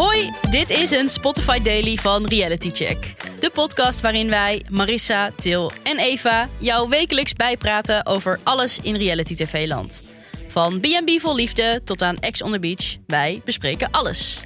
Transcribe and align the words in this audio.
Hoi, 0.00 0.30
dit 0.50 0.70
is 0.70 0.90
een 0.90 1.10
Spotify 1.10 1.62
Daily 1.62 1.96
van 1.96 2.26
Reality 2.26 2.70
Check. 2.70 3.14
De 3.40 3.50
podcast 3.50 4.00
waarin 4.00 4.28
wij, 4.28 4.62
Marissa, 4.68 5.30
Til 5.30 5.72
en 5.82 5.98
Eva, 5.98 6.48
jou 6.58 6.88
wekelijks 6.88 7.32
bijpraten 7.32 8.06
over 8.06 8.40
alles 8.42 8.78
in 8.82 8.96
reality 8.96 9.34
tv-land. 9.34 10.02
Van 10.46 10.80
B&B 10.80 11.20
vol 11.20 11.34
liefde 11.34 11.80
tot 11.84 12.02
aan 12.02 12.18
Ex 12.18 12.42
on 12.42 12.52
the 12.52 12.58
Beach, 12.58 12.96
wij 13.06 13.40
bespreken 13.44 13.90
alles. 13.90 14.40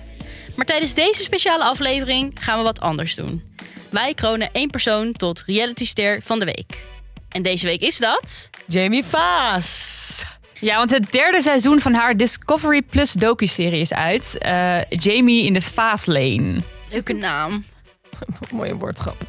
Maar 0.56 0.66
tijdens 0.66 0.94
deze 0.94 1.20
speciale 1.20 1.64
aflevering 1.64 2.32
gaan 2.40 2.58
we 2.58 2.64
wat 2.64 2.80
anders 2.80 3.14
doen. 3.14 3.42
Wij 3.90 4.14
kronen 4.14 4.48
één 4.52 4.70
persoon 4.70 5.12
tot 5.12 5.42
realityster 5.46 6.22
van 6.22 6.38
de 6.38 6.44
week. 6.44 6.84
En 7.28 7.42
deze 7.42 7.66
week 7.66 7.80
is 7.80 7.98
dat... 7.98 8.50
Jamie 8.66 9.04
Vaas. 9.04 10.24
Ja, 10.60 10.76
want 10.76 10.90
het 10.90 11.12
derde 11.12 11.42
seizoen 11.42 11.80
van 11.80 11.94
haar 11.94 12.16
Discovery 12.16 12.82
Plus 12.82 13.12
docu-serie 13.12 13.80
is 13.80 13.92
uit. 13.92 14.38
Uh, 14.46 14.82
Jamie 14.88 15.46
in 15.46 15.52
de 15.52 15.62
Faaslane. 15.62 16.62
Leuke 16.90 17.12
naam. 17.12 17.64
Mooie 18.50 18.76
woordgrap. 18.76 19.26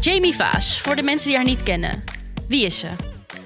Jamie 0.00 0.34
Vaas, 0.34 0.80
voor 0.80 0.96
de 0.96 1.02
mensen 1.02 1.28
die 1.28 1.36
haar 1.36 1.46
niet 1.46 1.62
kennen. 1.62 2.04
Wie 2.48 2.64
is 2.64 2.78
ze? 2.78 2.86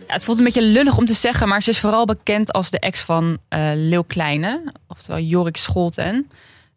Ja, 0.06 0.14
het 0.19 0.25
voelt 0.25 0.39
een 0.39 0.45
beetje 0.45 0.62
lullig 0.62 0.97
om 0.97 1.06
te 1.06 1.14
zeggen, 1.14 1.48
maar 1.48 1.62
ze 1.62 1.70
is 1.70 1.78
vooral 1.78 2.05
bekend 2.05 2.52
als 2.52 2.70
de 2.70 2.78
ex 2.78 3.00
van 3.00 3.25
uh, 3.25 3.70
Leeuw 3.75 4.02
Kleine, 4.02 4.73
oftewel 4.89 5.20
Jorik 5.20 5.56
Scholten. 5.56 6.30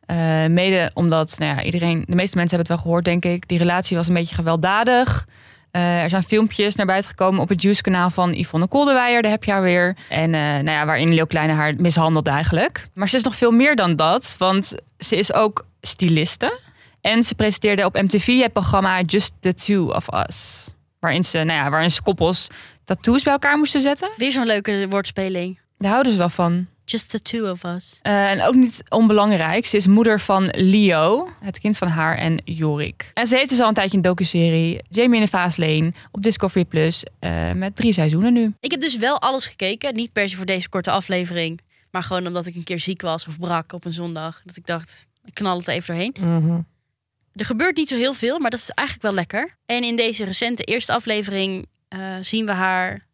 Uh, 0.07 0.45
mede 0.45 0.91
omdat 0.93 1.35
nou 1.37 1.55
ja, 1.55 1.63
iedereen, 1.63 2.03
de 2.07 2.15
meeste 2.15 2.37
mensen 2.37 2.57
hebben 2.57 2.57
het 2.57 2.67
wel 2.67 2.77
gehoord, 2.77 3.05
denk 3.05 3.25
ik. 3.25 3.47
Die 3.47 3.57
relatie 3.57 3.97
was 3.97 4.07
een 4.07 4.13
beetje 4.13 4.35
gewelddadig. 4.35 5.27
Uh, 5.71 6.03
er 6.03 6.09
zijn 6.09 6.23
filmpjes 6.23 6.75
naar 6.75 6.85
buiten 6.85 7.09
gekomen 7.09 7.41
op 7.41 7.49
het 7.49 7.61
Juice-kanaal 7.61 8.09
van 8.09 8.33
Yvonne 8.33 8.67
Koldewijer. 8.67 9.21
Daar 9.21 9.31
heb 9.31 9.43
je 9.43 9.51
haar 9.51 9.61
weer. 9.61 9.95
En 10.09 10.33
uh, 10.33 10.39
nou 10.39 10.69
ja, 10.69 10.85
waarin 10.85 11.13
Leeuw 11.13 11.25
Kleine 11.25 11.53
haar 11.53 11.73
mishandelt 11.77 12.27
eigenlijk. 12.27 12.87
Maar 12.93 13.09
ze 13.09 13.15
is 13.15 13.23
nog 13.23 13.35
veel 13.35 13.51
meer 13.51 13.75
dan 13.75 13.95
dat. 13.95 14.35
Want 14.37 14.75
ze 14.97 15.15
is 15.15 15.33
ook 15.33 15.65
styliste. 15.81 16.59
En 17.01 17.23
ze 17.23 17.35
presenteerde 17.35 17.85
op 17.85 18.01
MTV 18.01 18.41
het 18.41 18.53
programma 18.53 19.01
Just 19.01 19.33
the 19.39 19.53
Two 19.53 19.87
of 19.87 20.07
Us. 20.27 20.69
Waarin 20.99 21.23
ze, 21.23 21.37
nou 21.37 21.63
ja, 21.63 21.69
waarin 21.69 21.91
ze 21.91 22.01
koppels 22.01 22.47
tattoos 22.83 23.23
bij 23.23 23.33
elkaar 23.33 23.57
moesten 23.57 23.81
zetten. 23.81 24.09
Weer 24.17 24.31
zo'n 24.31 24.45
leuke 24.45 24.85
woordspeling. 24.89 25.59
Daar 25.77 25.91
houden 25.91 26.11
ze 26.11 26.17
wel 26.17 26.29
van. 26.29 26.67
Just 26.85 27.09
the 27.09 27.21
two 27.21 27.51
of 27.51 27.63
us. 27.63 27.99
Uh, 28.03 28.31
en 28.31 28.43
ook 28.43 28.55
niet 28.55 28.83
onbelangrijk, 28.89 29.65
ze 29.65 29.77
is 29.77 29.87
moeder 29.87 30.19
van 30.19 30.49
Leo, 30.51 31.29
het 31.39 31.59
kind 31.59 31.77
van 31.77 31.87
haar 31.87 32.17
en 32.17 32.41
Jorik. 32.43 33.11
En 33.13 33.27
ze 33.27 33.35
heeft 33.35 33.49
dus 33.49 33.59
al 33.59 33.67
een 33.67 33.73
tijdje 33.73 33.97
een 33.97 34.03
docuserie, 34.03 34.81
Jamie 34.89 35.19
in 35.19 35.25
de 35.25 35.31
Vaasleen, 35.31 35.95
op 36.11 36.23
Discovery 36.23 36.65
Plus, 36.65 37.03
uh, 37.19 37.51
met 37.51 37.75
drie 37.75 37.93
seizoenen 37.93 38.33
nu. 38.33 38.53
Ik 38.59 38.71
heb 38.71 38.81
dus 38.81 38.97
wel 38.97 39.21
alles 39.21 39.45
gekeken, 39.45 39.93
niet 39.95 40.11
per 40.11 40.29
se 40.29 40.35
voor 40.35 40.45
deze 40.45 40.69
korte 40.69 40.91
aflevering, 40.91 41.59
maar 41.91 42.03
gewoon 42.03 42.27
omdat 42.27 42.45
ik 42.45 42.55
een 42.55 42.63
keer 42.63 42.79
ziek 42.79 43.01
was 43.01 43.27
of 43.27 43.39
brak 43.39 43.73
op 43.73 43.85
een 43.85 43.93
zondag. 43.93 44.41
Dat 44.45 44.57
ik 44.57 44.65
dacht, 44.65 45.05
ik 45.25 45.33
knal 45.33 45.57
het 45.57 45.67
even 45.67 45.95
doorheen. 45.95 46.15
Mm 46.19 46.47
-hmm. 46.47 46.65
Er 47.33 47.45
gebeurt 47.45 47.75
niet 47.75 47.87
zo 47.87 47.95
heel 47.95 48.13
veel, 48.13 48.39
maar 48.39 48.49
dat 48.49 48.59
is 48.59 48.69
eigenlijk 48.69 49.07
wel 49.07 49.15
lekker. 49.15 49.57
En 49.65 49.83
in 49.83 49.95
deze 49.95 50.25
recente 50.25 50.63
eerste 50.63 50.93
aflevering 50.93 51.65
uh, 51.89 51.99
zien 52.21 52.45
we 52.45 52.51
haar 52.51 53.05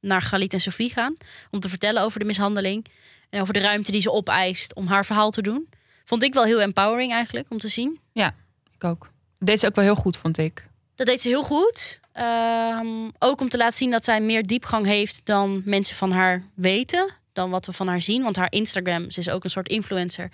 naar 0.00 0.22
Galit 0.22 0.52
en 0.52 0.60
Sophie 0.60 0.90
gaan. 0.90 1.16
Om 1.50 1.60
te 1.60 1.68
vertellen 1.68 2.02
over 2.02 2.18
de 2.18 2.24
mishandeling. 2.24 2.86
En 3.30 3.40
over 3.40 3.54
de 3.54 3.60
ruimte 3.60 3.92
die 3.92 4.00
ze 4.00 4.12
opeist 4.12 4.74
om 4.74 4.86
haar 4.86 5.06
verhaal 5.06 5.30
te 5.30 5.42
doen. 5.42 5.68
Vond 6.04 6.22
ik 6.22 6.34
wel 6.34 6.44
heel 6.44 6.60
empowering 6.60 7.12
eigenlijk 7.12 7.46
om 7.50 7.58
te 7.58 7.68
zien. 7.68 8.00
Ja, 8.12 8.34
ik 8.74 8.84
ook. 8.84 9.10
Dat 9.38 9.48
deed 9.48 9.60
ze 9.60 9.66
ook 9.66 9.74
wel 9.74 9.84
heel 9.84 9.94
goed, 9.94 10.16
vond 10.16 10.38
ik. 10.38 10.66
Dat 10.94 11.06
deed 11.06 11.22
ze 11.22 11.28
heel 11.28 11.42
goed. 11.42 12.00
Um, 12.14 13.12
ook 13.18 13.40
om 13.40 13.48
te 13.48 13.56
laten 13.56 13.76
zien 13.76 13.90
dat 13.90 14.04
zij 14.04 14.20
meer 14.20 14.46
diepgang 14.46 14.86
heeft 14.86 15.20
dan 15.24 15.62
mensen 15.64 15.96
van 15.96 16.12
haar 16.12 16.42
weten. 16.54 17.10
Dan 17.32 17.50
wat 17.50 17.66
we 17.66 17.72
van 17.72 17.88
haar 17.88 18.02
zien. 18.02 18.22
Want 18.22 18.36
haar 18.36 18.52
Instagram, 18.52 19.10
ze 19.10 19.20
is 19.20 19.30
ook 19.30 19.44
een 19.44 19.50
soort 19.50 19.68
influencer. 19.68 20.30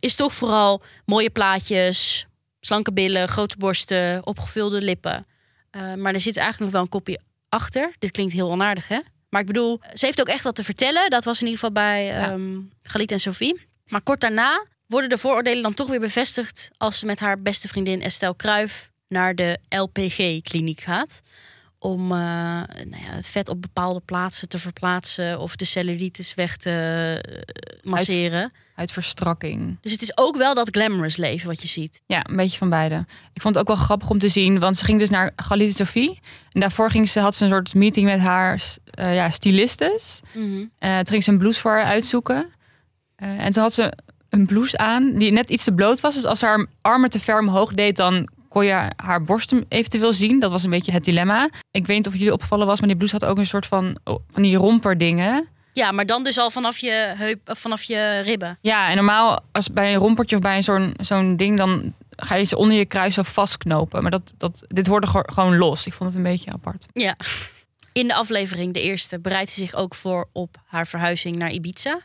Is 0.00 0.14
toch 0.14 0.34
vooral 0.34 0.82
mooie 1.04 1.30
plaatjes, 1.30 2.26
slanke 2.60 2.92
billen, 2.92 3.28
grote 3.28 3.56
borsten, 3.56 4.26
opgevulde 4.26 4.82
lippen. 4.82 5.26
Uh, 5.76 5.94
maar 5.94 6.14
er 6.14 6.20
zit 6.20 6.36
eigenlijk 6.36 6.58
nog 6.58 6.72
wel 6.72 6.82
een 6.82 7.00
kopje 7.00 7.20
achter. 7.56 7.94
Dit 7.98 8.10
klinkt 8.10 8.32
heel 8.32 8.50
onaardig, 8.50 8.88
hè? 8.88 8.98
Maar 9.28 9.40
ik 9.40 9.46
bedoel, 9.46 9.80
ze 9.94 10.06
heeft 10.06 10.20
ook 10.20 10.28
echt 10.28 10.42
wat 10.42 10.54
te 10.54 10.64
vertellen. 10.64 11.10
Dat 11.10 11.24
was 11.24 11.40
in 11.40 11.46
ieder 11.46 11.60
geval 11.60 11.74
bij 11.82 12.04
ja. 12.04 12.32
um, 12.32 12.70
Galit 12.82 13.10
en 13.10 13.20
Sophie. 13.20 13.60
Maar 13.86 14.00
kort 14.00 14.20
daarna 14.20 14.64
worden 14.86 15.10
de 15.10 15.18
vooroordelen 15.18 15.62
dan 15.62 15.74
toch 15.74 15.88
weer 15.88 16.00
bevestigd... 16.00 16.70
als 16.76 16.98
ze 16.98 17.06
met 17.06 17.20
haar 17.20 17.42
beste 17.42 17.68
vriendin 17.68 18.02
Estelle 18.02 18.36
Kruif 18.36 18.90
naar 19.08 19.34
de 19.34 19.58
LPG-kliniek 19.68 20.80
gaat. 20.80 21.20
Om 21.78 22.02
uh, 22.02 22.18
nou 22.18 23.02
ja, 23.04 23.12
het 23.14 23.26
vet 23.26 23.48
op 23.48 23.62
bepaalde 23.62 24.00
plaatsen 24.00 24.48
te 24.48 24.58
verplaatsen... 24.58 25.38
of 25.40 25.56
de 25.56 25.64
cellulitis 25.64 26.34
weg 26.34 26.56
te 26.56 26.70
uh, 27.28 27.92
masseren. 27.92 28.42
Uit, 28.42 28.52
uit, 28.76 28.92
verstrakking. 28.92 29.78
Dus 29.80 29.92
het 29.92 30.02
is 30.02 30.16
ook 30.18 30.36
wel 30.36 30.54
dat 30.54 30.68
glamorous 30.70 31.16
leven 31.16 31.48
wat 31.48 31.62
je 31.62 31.68
ziet. 31.68 32.02
Ja, 32.06 32.28
een 32.28 32.36
beetje 32.36 32.58
van 32.58 32.68
beide. 32.68 33.04
Ik 33.32 33.42
vond 33.42 33.54
het 33.54 33.68
ook 33.68 33.76
wel 33.76 33.84
grappig 33.84 34.10
om 34.10 34.18
te 34.18 34.28
zien. 34.28 34.58
Want 34.58 34.76
ze 34.76 34.84
ging 34.84 34.98
dus 34.98 35.10
naar 35.10 35.32
Galit 35.36 35.76
Sophie. 35.76 36.20
En 36.52 36.60
daarvoor 36.60 36.90
ging 36.90 37.08
ze, 37.08 37.20
had 37.20 37.34
ze 37.34 37.44
een 37.44 37.50
soort 37.50 37.74
meeting 37.74 38.06
met 38.06 38.20
haar 38.20 38.62
uh, 38.98 39.14
ja, 39.14 39.30
stylistes. 39.30 40.20
Mm 40.32 40.42
-hmm. 40.42 40.70
toen 40.78 41.06
ging 41.06 41.24
ze 41.24 41.30
een 41.30 41.38
blouse 41.38 41.60
voor 41.60 41.70
haar 41.70 41.84
uitzoeken. 41.84 42.46
en 43.16 43.52
toen 43.52 43.62
had 43.62 43.72
ze 43.72 43.92
een 44.30 44.46
blouse 44.46 44.78
aan 44.78 45.18
die 45.18 45.32
net 45.32 45.50
iets 45.50 45.64
te 45.64 45.72
bloot 45.72 46.00
was. 46.00 46.14
Dus 46.14 46.24
als 46.24 46.38
ze 46.38 46.46
haar 46.46 46.66
armen 46.80 47.10
te 47.10 47.20
ver 47.20 47.38
omhoog 47.38 47.74
deed, 47.74 47.96
dan 47.96 48.28
kon 48.48 48.64
je 48.64 48.90
haar 48.96 49.22
borsten 49.22 49.64
eventueel 49.68 50.12
zien. 50.12 50.38
Dat 50.38 50.50
was 50.50 50.64
een 50.64 50.70
beetje 50.70 50.92
het 50.92 51.04
dilemma. 51.04 51.50
Ik 51.70 51.86
weet 51.86 51.96
niet 51.96 52.06
of 52.06 52.12
jullie 52.12 52.32
opgevallen 52.32 52.66
was, 52.66 52.78
maar 52.78 52.88
die 52.88 52.96
blouse 52.96 53.16
had 53.18 53.24
ook 53.24 53.38
een 53.38 53.46
soort 53.46 53.66
van, 53.66 53.98
oh, 54.04 54.18
van 54.30 54.42
die 54.42 54.56
romperdingen. 54.56 55.48
Ja, 55.76 55.92
maar 55.92 56.06
dan 56.06 56.24
dus 56.24 56.38
al 56.38 56.50
vanaf 56.50 56.78
je 56.78 57.14
heup, 57.16 57.40
vanaf 57.44 57.82
je 57.82 58.20
ribben. 58.24 58.58
Ja, 58.60 58.88
en 58.88 58.96
normaal 58.96 59.40
als 59.52 59.72
bij 59.72 59.94
een 59.94 60.00
rompertje 60.00 60.36
of 60.36 60.42
bij 60.42 60.62
zo'n 60.62 60.94
zo'n 61.00 61.36
ding, 61.36 61.56
dan 61.56 61.94
ga 62.10 62.34
je 62.34 62.44
ze 62.44 62.56
onder 62.56 62.76
je 62.76 62.86
kruis 62.86 63.14
zo 63.14 63.22
vastknopen. 63.22 64.02
Maar 64.02 64.10
dat, 64.10 64.34
dat, 64.36 64.64
dit 64.68 64.86
hoorde 64.86 65.06
gewoon 65.06 65.56
los. 65.56 65.86
Ik 65.86 65.92
vond 65.92 66.10
het 66.10 66.18
een 66.18 66.30
beetje 66.30 66.52
apart. 66.52 66.86
Ja. 66.92 67.16
In 67.92 68.06
de 68.06 68.14
aflevering, 68.14 68.74
de 68.74 68.82
eerste, 68.82 69.20
bereidt 69.20 69.50
ze 69.50 69.60
zich 69.60 69.74
ook 69.74 69.94
voor 69.94 70.28
op 70.32 70.56
haar 70.66 70.86
verhuizing 70.86 71.36
naar 71.36 71.50
Ibiza. 71.50 72.00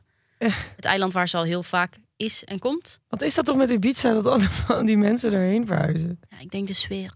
Het 0.75 0.85
eiland 0.85 1.13
waar 1.13 1.29
ze 1.29 1.37
al 1.37 1.43
heel 1.43 1.63
vaak 1.63 1.93
is 2.17 2.43
en 2.43 2.59
komt. 2.59 2.99
Wat 3.07 3.21
is 3.21 3.35
dat 3.35 3.45
toch 3.45 3.55
met 3.55 3.69
Ibiza 3.69 4.13
dat 4.13 4.25
allemaal 4.25 4.85
die 4.85 4.97
mensen 4.97 5.33
erheen 5.33 5.67
verhuizen? 5.67 6.19
Ja, 6.29 6.37
ik 6.39 6.51
denk 6.51 6.67
de 6.67 6.73
sfeer. 6.73 7.11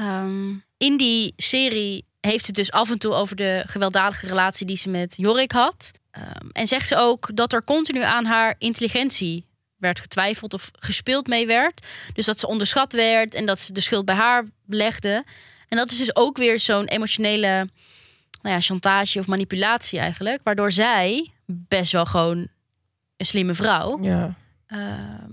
Um, 0.00 0.64
in 0.76 0.96
die 0.96 1.32
serie 1.36 2.04
heeft 2.30 2.46
het 2.46 2.54
dus 2.54 2.72
af 2.72 2.90
en 2.90 2.98
toe 2.98 3.12
over 3.12 3.36
de 3.36 3.62
gewelddadige 3.66 4.26
relatie 4.26 4.66
die 4.66 4.76
ze 4.76 4.88
met 4.88 5.14
Jorik 5.16 5.52
had. 5.52 5.90
Um, 6.18 6.50
en 6.52 6.66
zegt 6.66 6.88
ze 6.88 6.96
ook 6.96 7.36
dat 7.36 7.52
er 7.52 7.64
continu 7.64 8.02
aan 8.02 8.24
haar 8.24 8.54
intelligentie 8.58 9.44
werd 9.76 10.00
getwijfeld 10.00 10.54
of 10.54 10.70
gespeeld 10.72 11.26
mee 11.26 11.46
werd. 11.46 11.86
Dus 12.12 12.26
dat 12.26 12.40
ze 12.40 12.46
onderschat 12.46 12.92
werd 12.92 13.34
en 13.34 13.46
dat 13.46 13.60
ze 13.60 13.72
de 13.72 13.80
schuld 13.80 14.04
bij 14.04 14.14
haar 14.14 14.44
legde. 14.66 15.24
En 15.68 15.76
dat 15.76 15.90
is 15.90 15.98
dus 15.98 16.16
ook 16.16 16.36
weer 16.36 16.60
zo'n 16.60 16.86
emotionele 16.86 17.68
nou 18.42 18.54
ja, 18.54 18.60
chantage 18.60 19.18
of 19.18 19.26
manipulatie 19.26 19.98
eigenlijk. 19.98 20.40
Waardoor 20.42 20.72
zij 20.72 21.32
best 21.46 21.92
wel 21.92 22.06
gewoon 22.06 22.48
een 23.16 23.26
slimme 23.26 23.54
vrouw 23.54 24.02
ja. 24.02 24.34
Uh, 24.68 24.78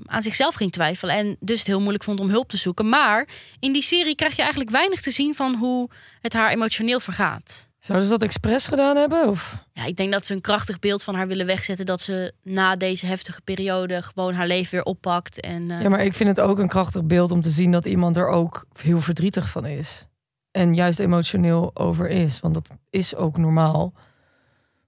aan 0.05 0.21
zichzelf 0.21 0.55
ging 0.55 0.71
twijfelen. 0.71 1.15
En 1.15 1.37
dus 1.39 1.57
het 1.57 1.67
heel 1.67 1.79
moeilijk 1.79 2.03
vond 2.03 2.19
om 2.19 2.29
hulp 2.29 2.49
te 2.49 2.57
zoeken. 2.57 2.89
Maar 2.89 3.27
in 3.59 3.73
die 3.73 3.81
serie 3.81 4.15
krijg 4.15 4.35
je 4.35 4.41
eigenlijk 4.41 4.71
weinig 4.71 5.01
te 5.01 5.11
zien 5.11 5.35
van 5.35 5.55
hoe 5.55 5.89
het 6.21 6.33
haar 6.33 6.49
emotioneel 6.49 6.99
vergaat. 6.99 7.69
Zouden 7.79 8.07
ze 8.07 8.13
dat 8.13 8.23
expres 8.23 8.67
gedaan 8.67 8.95
hebben? 8.95 9.27
Of? 9.27 9.65
Ja, 9.73 9.85
ik 9.85 9.95
denk 9.95 10.11
dat 10.11 10.25
ze 10.25 10.33
een 10.33 10.41
krachtig 10.41 10.79
beeld 10.79 11.03
van 11.03 11.15
haar 11.15 11.27
willen 11.27 11.45
wegzetten. 11.45 11.85
Dat 11.85 12.01
ze 12.01 12.33
na 12.43 12.75
deze 12.75 13.05
heftige 13.05 13.41
periode 13.41 14.01
gewoon 14.01 14.33
haar 14.33 14.47
leven 14.47 14.71
weer 14.71 14.83
oppakt. 14.83 15.39
En, 15.39 15.61
uh... 15.69 15.81
Ja, 15.81 15.89
maar 15.89 16.03
ik 16.03 16.13
vind 16.13 16.29
het 16.29 16.39
ook 16.39 16.59
een 16.59 16.67
krachtig 16.67 17.03
beeld 17.03 17.31
om 17.31 17.41
te 17.41 17.49
zien 17.49 17.71
dat 17.71 17.85
iemand 17.85 18.17
er 18.17 18.27
ook 18.27 18.65
heel 18.81 19.01
verdrietig 19.01 19.49
van 19.49 19.65
is. 19.65 20.05
En 20.51 20.73
juist 20.73 20.99
emotioneel 20.99 21.71
over 21.73 22.09
is. 22.09 22.39
Want 22.39 22.53
dat 22.53 22.69
is 22.89 23.15
ook 23.15 23.37
normaal. 23.37 23.93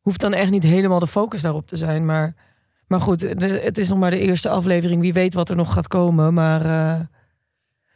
Hoeft 0.01 0.21
dan 0.21 0.33
echt 0.33 0.51
niet 0.51 0.63
helemaal 0.63 0.99
de 0.99 1.07
focus 1.07 1.41
daarop 1.41 1.67
te 1.67 1.77
zijn. 1.77 2.05
Maar, 2.05 2.35
maar 2.97 3.01
goed, 3.01 3.39
de, 3.39 3.47
het 3.47 3.77
is 3.77 3.89
nog 3.89 3.97
maar 3.97 4.11
de 4.11 4.19
eerste 4.19 4.49
aflevering. 4.49 5.01
Wie 5.01 5.13
weet 5.13 5.33
wat 5.33 5.49
er 5.49 5.55
nog 5.55 5.73
gaat 5.73 5.87
komen. 5.87 6.33
Maar 6.33 6.65
uh, 6.65 6.99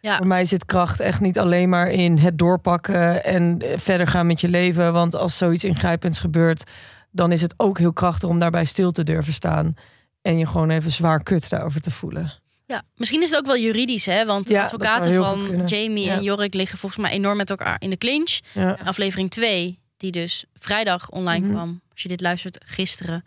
Ja. 0.01 0.17
voor 0.17 0.27
mij 0.27 0.45
zit 0.45 0.65
kracht 0.65 0.99
echt 0.99 1.21
niet 1.21 1.39
alleen 1.39 1.69
maar 1.69 1.89
in 1.91 2.17
het 2.17 2.37
doorpakken 2.37 3.23
en 3.23 3.61
verder 3.75 4.07
gaan 4.07 4.27
met 4.27 4.41
je 4.41 4.47
leven. 4.47 4.93
Want 4.93 5.15
als 5.15 5.37
zoiets 5.37 5.63
ingrijpends 5.63 6.19
gebeurt, 6.19 6.63
dan 7.11 7.31
is 7.31 7.41
het 7.41 7.53
ook 7.57 7.77
heel 7.77 7.93
krachtig 7.93 8.29
om 8.29 8.39
daarbij 8.39 8.65
stil 8.65 8.91
te 8.91 9.03
durven 9.03 9.33
staan. 9.33 9.73
En 10.21 10.37
je 10.37 10.45
gewoon 10.45 10.69
even 10.69 10.91
zwaar 10.91 11.23
kut 11.23 11.49
daarover 11.49 11.81
te 11.81 11.91
voelen. 11.91 12.33
Ja, 12.65 12.81
misschien 12.95 13.21
is 13.21 13.29
het 13.29 13.39
ook 13.39 13.45
wel 13.45 13.57
juridisch, 13.57 14.05
hè? 14.05 14.25
Want 14.25 14.47
de 14.47 14.53
Ja, 14.53 14.61
advocaten 14.63 15.13
van. 15.13 15.61
Jamie 15.65 16.05
Ja. 16.05 16.13
en 16.13 16.23
Jorik 16.23 16.53
liggen 16.53 16.77
volgens 16.77 17.01
mij 17.01 17.11
enorm 17.11 17.37
met 17.37 17.49
elkaar 17.49 17.75
in 17.79 17.89
de 17.89 17.97
clinch. 17.97 18.39
Ja. 18.53 18.77
Aflevering 18.83 19.29
2, 19.31 19.79
die 19.97 20.11
dus 20.11 20.45
vrijdag 20.53 21.09
online 21.09 21.45
Mhm. 21.45 21.53
kwam, 21.55 21.81
als 21.91 22.01
je 22.01 22.07
dit 22.07 22.21
luistert, 22.21 22.57
gisteren. 22.65 23.23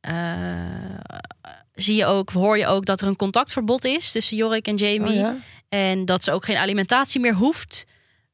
Eh, 0.00 0.98
zie 1.74 1.96
je 1.96 2.04
ook, 2.06 2.30
hoor 2.30 2.58
je 2.58 2.66
ook 2.66 2.84
dat 2.84 3.00
er 3.00 3.06
een 3.06 3.16
contactverbod 3.16 3.84
is 3.84 4.12
tussen 4.12 4.36
Jorik 4.36 4.66
en 4.66 4.76
Jamie. 4.76 5.10
Oh, 5.10 5.14
ja? 5.14 5.36
En 5.68 6.04
dat 6.04 6.24
ze 6.24 6.32
ook 6.32 6.44
geen 6.44 6.56
alimentatie 6.56 7.20
meer 7.20 7.34
hoeft 7.34 7.84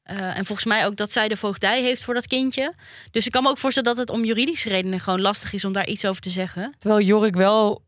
Eh, 0.07 0.39
en 0.39 0.47
volgens 0.47 0.65
mij 0.65 0.87
ook 0.87 0.97
dat 0.97 1.13
zij 1.13 1.29
de 1.29 1.37
voogdij 1.37 1.83
heeft 1.83 2.03
voor 2.03 2.15
dat 2.15 2.27
kindje. 2.27 2.75
Dus 3.11 3.27
ik 3.27 3.33
kan 3.33 3.43
me 3.43 3.49
ook 3.49 3.59
voorstellen 3.59 3.95
dat 3.95 4.09
het 4.09 4.17
om 4.17 4.25
juridische 4.25 4.69
redenen 4.69 5.01
gewoon 5.01 5.21
lastig 5.21 5.53
is 5.53 5.65
om 5.65 5.73
daar 5.73 5.87
iets 5.87 6.05
over 6.05 6.23
te 6.23 6.29
zeggen. 6.29 6.75
Terwijl 6.79 7.07
Jorik 7.07 7.35
wel 7.37 7.83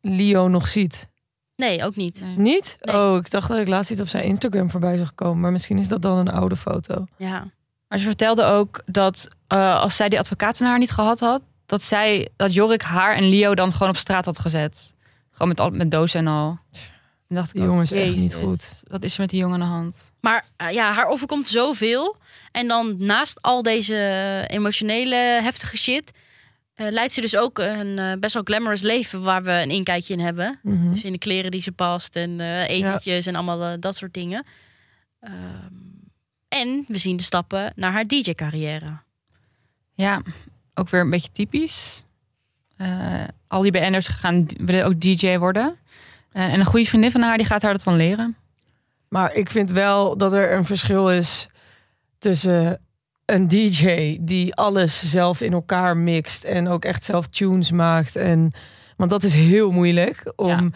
Leo 0.00 0.48
nog 0.48 0.68
ziet. 0.68 1.08
Nee, 1.56 1.84
ook 1.84 1.96
niet. 1.96 2.20
Nee. 2.20 2.36
Niet? 2.36 2.78
Nee. 2.80 2.96
Oh, 2.96 3.16
ik 3.16 3.30
dacht 3.30 3.48
dat 3.48 3.58
ik 3.58 3.68
laatst 3.68 3.90
iets 3.90 4.00
op 4.00 4.08
zijn 4.08 4.24
Instagram 4.24 4.70
voorbij 4.70 4.96
zag 4.96 5.14
komen. 5.14 5.40
Maar 5.40 5.52
misschien 5.52 5.78
is 5.78 5.88
dat 5.88 6.02
dan 6.02 6.18
een 6.18 6.30
oude 6.30 6.56
foto. 6.56 7.06
Ja. 7.16 7.50
Maar 7.88 7.98
ze 7.98 8.04
vertelde 8.04 8.42
ook 8.44 8.82
dat 8.86 9.28
eh, 9.46 9.80
als 9.80 9.96
zij 9.96 10.08
die 10.08 10.18
advocaat 10.18 10.56
van 10.56 10.66
haar 10.66 10.78
niet 10.78 10.90
gehad 10.90 11.20
had, 11.20 11.42
dat 11.70 11.82
zij 11.82 12.28
dat 12.36 12.54
Jorik 12.54 12.82
haar 12.82 13.16
en 13.16 13.28
Leo 13.28 13.54
dan 13.54 13.72
gewoon 13.72 13.88
op 13.88 13.96
straat 13.96 14.24
had 14.24 14.38
gezet. 14.38 14.94
Gewoon 15.30 15.48
met, 15.48 15.60
al, 15.60 15.70
met 15.70 15.90
dozen 15.90 16.20
en 16.20 16.26
al. 16.26 16.58
Toen 17.26 17.36
dacht 17.36 17.48
ik, 17.48 17.52
Die 17.54 17.62
ook, 17.62 17.68
jongen 17.68 17.82
is 17.82 17.92
echt 17.92 18.16
niet 18.16 18.34
goed. 18.34 18.82
Wat 18.86 19.04
is 19.04 19.14
er 19.14 19.20
met 19.20 19.30
die 19.30 19.40
jongen 19.40 19.62
aan 19.62 19.68
de 19.68 19.74
hand? 19.74 20.10
Maar 20.20 20.44
eh, 20.56 20.70
ja, 20.70 20.92
haar 20.92 21.06
overkomt 21.06 21.46
zoveel. 21.46 22.16
En 22.52 22.68
dan 22.68 22.94
naast 22.98 23.42
al 23.42 23.62
deze 23.62 24.44
emotionele 24.46 25.16
heftige 25.16 25.76
shit... 25.76 26.10
eh, 26.74 26.86
leidt 26.90 27.12
ze 27.12 27.20
dus 27.20 27.36
ook 27.36 27.58
een 27.58 27.98
eh, 27.98 28.12
best 28.18 28.34
wel 28.34 28.42
glamorous 28.42 28.82
leven... 28.82 29.22
waar 29.22 29.42
we 29.42 29.50
een 29.50 29.70
inkijkje 29.70 30.12
in 30.14 30.20
hebben. 30.20 30.58
Mhm. 30.62 30.90
Dus 30.90 31.04
in 31.04 31.12
de 31.12 31.18
kleren 31.18 31.50
die 31.50 31.60
ze 31.60 31.72
past 31.72 32.16
en 32.16 32.40
eh, 32.40 32.68
etentjes 32.68 33.26
en 33.26 33.34
allemaal 33.34 33.80
dat 33.80 33.96
soort 33.96 34.14
dingen. 34.14 34.44
Ehm, 35.20 35.34
en 36.48 36.84
we 36.88 36.98
zien 36.98 37.16
de 37.16 37.22
stappen 37.22 37.72
naar 37.76 37.92
haar 37.92 38.06
DJ-carrière. 38.06 38.98
Ja, 39.94 40.22
ook 40.80 40.88
weer 40.88 41.00
een 41.00 41.10
beetje 41.10 41.32
typisch. 41.32 42.04
Eh, 42.76 43.24
al 43.48 43.62
die 43.62 43.72
BN'ers 43.72 44.08
gaan 44.08 44.46
willen 44.58 44.84
ook 44.84 45.00
DJ 45.00 45.38
worden. 45.38 45.76
Eh, 46.32 46.52
en 46.52 46.60
een 46.60 46.66
goede 46.66 46.86
vriendin 46.86 47.10
van 47.10 47.20
haar 47.20 47.36
die 47.36 47.46
gaat 47.46 47.62
haar 47.62 47.72
dat 47.72 47.84
dan 47.84 47.96
leren. 47.96 48.36
Maar 49.08 49.34
ik 49.34 49.50
vind 49.50 49.70
wel 49.70 50.16
dat 50.16 50.32
er 50.32 50.52
een 50.52 50.64
verschil 50.64 51.10
is 51.10 51.48
tussen 52.18 52.80
een 53.24 53.48
DJ 53.48 54.18
die 54.20 54.54
alles 54.54 55.10
zelf 55.10 55.40
in 55.40 55.52
elkaar 55.52 55.96
mixt 55.96 56.44
en 56.44 56.68
ook 56.68 56.84
echt 56.84 57.04
zelf 57.04 57.26
tunes 57.26 57.70
maakt. 57.70 58.16
En, 58.16 58.52
want 58.96 59.10
dat 59.10 59.22
is 59.22 59.34
heel 59.34 59.70
moeilijk 59.70 60.32
om. 60.36 60.72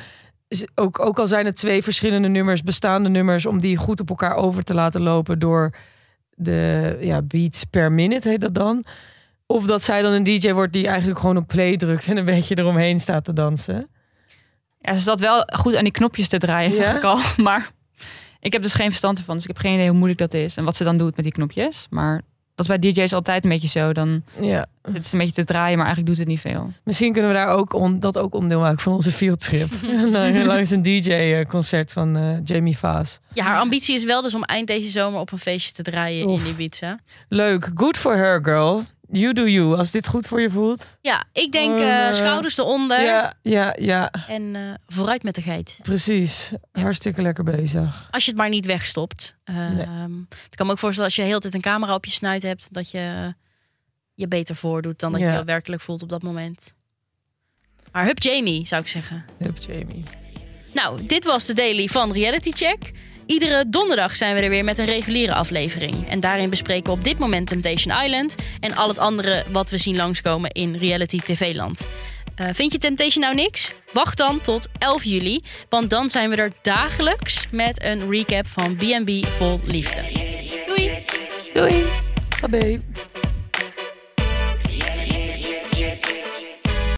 Ook, 0.75 1.01
ook 1.01 1.19
al 1.19 1.27
zijn 1.27 1.47
het 1.47 1.57
twee 1.57 1.83
verschillende 1.83 2.29
nummers, 2.29 2.63
bestaande 2.63 3.09
nummers, 3.09 3.47
om 3.47 3.61
die 3.61 3.77
goed 3.77 4.01
op 4.01 4.09
elkaar 4.09 4.35
over 4.35 4.65
te 4.65 4.75
laten 4.75 5.03
lopen 5.03 5.39
door 5.39 5.75
de 6.31 6.97
ja, 7.01 7.23
beats 7.23 7.65
per 7.65 7.93
minute, 7.93 8.29
heet 8.29 8.41
dat 8.41 8.55
dan. 8.55 8.85
Of 9.47 9.67
dat 9.67 9.83
zij 9.83 10.03
dan 10.03 10.13
een 10.13 10.25
DJ 10.25 10.53
wordt 10.53 10.73
die 10.73 10.87
eigenlijk 10.89 11.19
gewoon 11.21 11.37
op 11.37 11.47
play 11.47 11.77
drukt 11.77 12.07
en 12.07 12.17
een 12.17 12.25
beetje 12.25 12.59
eromheen 12.59 13.01
staat 13.01 13.25
te 13.25 13.33
dansen. 13.33 13.89
Ja, 14.81 14.95
ze 14.95 15.01
zat 15.01 15.21
wel 15.21 15.47
goed 15.53 15.77
aan 15.77 15.83
die 15.85 15.93
knopjes 15.93 16.29
te 16.29 16.39
draaien, 16.39 16.73
zeg 16.73 16.87
Ja? 16.87 16.97
ik 16.97 17.03
al. 17.03 17.19
Maar 17.45 17.71
ik 18.41 18.53
heb 18.53 18.63
dus 18.63 18.75
geen 18.75 18.89
verstand 18.89 19.19
ervan. 19.19 19.35
Dus 19.35 19.43
ik 19.45 19.51
heb 19.51 19.59
geen 19.59 19.75
idee 19.75 19.89
hoe 19.89 19.97
moeilijk 19.97 20.21
dat 20.21 20.35
is. 20.35 20.57
En 20.57 20.65
wat 20.65 20.77
ze 20.77 20.85
dan 20.85 20.99
doet 20.99 21.15
met 21.17 21.25
die 21.25 21.35
knopjes. 21.35 21.87
Maar 21.91 22.21
dat 22.55 22.69
is 22.69 22.77
bij 22.79 22.93
DJ's 22.93 23.13
altijd 23.13 23.45
een 23.45 23.51
beetje 23.51 23.69
zo. 23.69 23.93
Dan 23.93 24.23
Ja. 24.41 24.67
zit 24.83 25.07
ze 25.07 25.13
een 25.13 25.19
beetje 25.19 25.35
te 25.35 25.45
draaien, 25.45 25.77
maar 25.79 25.87
eigenlijk 25.87 26.07
doet 26.17 26.19
het 26.19 26.29
niet 26.35 26.41
veel. 26.41 26.73
Misschien 26.85 27.13
kunnen 27.13 27.31
we 27.31 27.37
daar 27.37 27.49
ook 27.49 27.73
on, 27.73 28.01
dat 28.01 28.19
ook 28.19 28.35
onderdeel 28.35 28.61
maken 28.61 28.81
van 28.81 28.93
onze 28.93 29.11
fieldtrip. 29.13 29.69
Naar- 30.11 30.33
Langs 30.45 30.71
een 30.71 30.83
DJ-concert 30.83 31.93
van 31.93 32.17
eh, 32.17 32.37
Jamie 32.45 32.79
Vaas. 32.79 33.21
Ja, 33.33 33.45
haar 33.45 33.59
ambitie 33.61 33.95
is 33.95 34.05
wel 34.05 34.23
dus 34.23 34.35
om 34.35 34.43
eind 34.43 34.67
deze 34.67 34.91
zomer 34.91 35.21
op 35.21 35.33
een 35.33 35.39
feestje 35.39 35.73
te 35.73 35.83
draaien 35.83 36.27
Tof. 36.27 36.45
in 36.45 36.51
Ibiza. 36.51 36.99
Leuk, 37.29 37.71
good 37.75 37.97
for 37.97 38.17
her, 38.17 38.41
girl. 38.45 38.83
You 39.17 39.33
do 39.33 39.47
you. 39.49 39.77
Als 39.77 39.91
dit 39.91 40.07
goed 40.07 40.27
voor 40.27 40.41
je 40.41 40.51
voelt. 40.51 40.97
Ja, 41.01 41.25
ik 41.33 41.53
denk 41.53 41.79
Eh, 41.79 42.09
eh, 42.09 42.15
schouders 42.15 42.59
eronder 42.59 43.03
Ja, 43.03 43.35
ja, 43.43 43.75
ja. 43.79 44.11
en 44.29 44.57
eh, 44.57 44.63
vooruit 44.87 45.23
met 45.23 45.35
de 45.35 45.43
geit. 45.43 45.79
Precies. 45.83 46.53
Hartstikke 46.73 47.23
lekker 47.23 47.45
bezig. 47.45 48.09
Als 48.11 48.25
je 48.25 48.31
het 48.31 48.41
maar 48.41 48.49
niet 48.49 48.67
wegstopt. 48.67 49.35
Eh, 49.45 49.55
Nee. 49.71 49.87
Ik 50.51 50.57
kan 50.57 50.67
me 50.67 50.73
ook 50.73 50.79
voorstellen 50.79 51.05
als 51.11 51.17
je 51.17 51.23
heel 51.23 51.39
tijd 51.39 51.55
een 51.55 51.61
camera 51.61 51.95
op 51.95 52.05
je 52.05 52.11
snuit 52.11 52.43
hebt, 52.43 52.69
dat 52.73 52.91
je 52.91 53.35
je 54.15 54.29
beter 54.29 54.57
voordoet 54.57 54.99
dan 55.01 55.13
dat 55.13 55.21
Ja. 55.21 55.37
je 55.39 55.45
werkelijk 55.45 55.83
voelt 55.83 56.03
op 56.03 56.09
dat 56.09 56.23
moment. 56.23 56.75
Maar 57.93 58.05
hup 58.05 58.23
Jamie, 58.23 58.67
zou 58.67 58.83
ik 58.83 58.89
zeggen. 58.89 59.25
Hup, 59.39 59.59
Jamie. 59.59 60.05
Nou, 60.73 61.07
dit 61.07 61.25
was 61.25 61.47
de 61.47 61.53
daily 61.53 61.87
van 61.87 62.13
Reality 62.13 62.51
Check. 62.51 62.93
Iedere 63.27 63.65
donderdag 63.69 64.17
zijn 64.17 64.35
we 64.35 64.41
er 64.41 64.51
weer 64.51 64.65
met 64.65 64.79
een 64.79 64.85
reguliere 64.85 65.35
aflevering. 65.35 66.09
En 66.09 66.21
daarin 66.21 66.51
bespreken 66.51 66.85
we 66.85 66.99
op 66.99 67.05
dit 67.05 67.19
moment 67.19 67.49
Temptation 67.49 68.03
Island... 68.03 68.35
en 68.61 68.77
al 68.77 68.89
het 68.89 68.99
andere 68.99 69.45
wat 69.51 69.71
we 69.71 69.79
zien 69.79 69.97
langskomen 69.97 70.51
in 70.51 70.77
reality 70.77 71.19
tv-land. 71.19 71.87
Eh, 72.35 72.47
vind 72.53 72.73
je 72.73 72.79
Temptation 72.79 73.25
nou 73.25 73.35
niks? 73.35 73.73
Wacht 73.93 74.17
dan 74.17 74.41
tot 74.41 74.69
11 74.79 75.05
juli, 75.05 75.43
want 75.69 75.91
dan 75.91 76.11
zijn 76.11 76.31
we 76.31 76.37
er 76.37 76.53
dagelijks... 76.63 77.47
met 77.51 77.83
een 77.83 78.11
recap 78.11 78.47
van 78.47 78.77
B&B 78.77 79.27
Vol 79.27 79.61
Liefde. 79.65 80.03
Doei! 80.67 81.05
Doei! 81.53 81.85
Tabé. 82.41 82.81